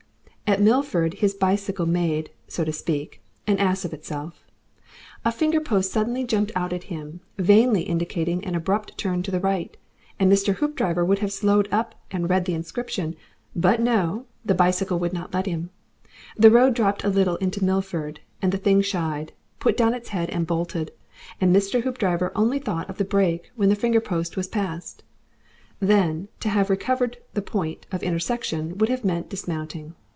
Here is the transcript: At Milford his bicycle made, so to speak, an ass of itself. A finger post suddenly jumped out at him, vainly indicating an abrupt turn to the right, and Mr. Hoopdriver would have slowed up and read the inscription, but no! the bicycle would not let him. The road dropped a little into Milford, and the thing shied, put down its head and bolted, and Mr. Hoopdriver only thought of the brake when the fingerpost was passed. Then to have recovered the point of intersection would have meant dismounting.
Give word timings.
At 0.47 0.61
Milford 0.61 1.13
his 1.13 1.33
bicycle 1.33 1.85
made, 1.85 2.29
so 2.45 2.65
to 2.65 2.73
speak, 2.73 3.21
an 3.47 3.57
ass 3.57 3.85
of 3.85 3.93
itself. 3.93 4.43
A 5.23 5.31
finger 5.31 5.61
post 5.61 5.93
suddenly 5.93 6.25
jumped 6.25 6.51
out 6.57 6.73
at 6.73 6.83
him, 6.91 7.21
vainly 7.37 7.83
indicating 7.83 8.43
an 8.43 8.53
abrupt 8.53 8.97
turn 8.97 9.23
to 9.23 9.31
the 9.31 9.39
right, 9.39 9.77
and 10.19 10.29
Mr. 10.29 10.55
Hoopdriver 10.55 11.05
would 11.05 11.19
have 11.19 11.31
slowed 11.31 11.69
up 11.71 11.95
and 12.11 12.29
read 12.29 12.43
the 12.43 12.53
inscription, 12.53 13.15
but 13.55 13.79
no! 13.79 14.25
the 14.43 14.53
bicycle 14.53 14.99
would 14.99 15.13
not 15.13 15.33
let 15.33 15.45
him. 15.45 15.69
The 16.35 16.51
road 16.51 16.73
dropped 16.73 17.05
a 17.05 17.09
little 17.09 17.37
into 17.37 17.63
Milford, 17.63 18.19
and 18.41 18.51
the 18.51 18.57
thing 18.57 18.81
shied, 18.81 19.31
put 19.61 19.77
down 19.77 19.93
its 19.93 20.09
head 20.09 20.29
and 20.31 20.45
bolted, 20.45 20.91
and 21.39 21.55
Mr. 21.55 21.83
Hoopdriver 21.83 22.29
only 22.35 22.59
thought 22.59 22.89
of 22.89 22.97
the 22.97 23.05
brake 23.05 23.51
when 23.55 23.69
the 23.69 23.75
fingerpost 23.77 24.35
was 24.35 24.49
passed. 24.49 25.03
Then 25.79 26.27
to 26.41 26.49
have 26.49 26.69
recovered 26.69 27.19
the 27.35 27.41
point 27.41 27.85
of 27.89 28.03
intersection 28.03 28.77
would 28.79 28.89
have 28.89 29.05
meant 29.05 29.29
dismounting. 29.29 29.95